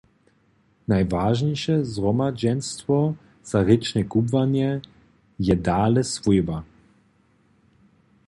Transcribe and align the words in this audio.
Najwažniše 0.91 1.75
zhromadźenstwo 1.93 2.97
za 3.49 3.59
rěčne 3.67 4.01
kubłanje 4.11 4.69
je 5.47 5.55
dale 5.67 6.01
swójba. 6.13 6.57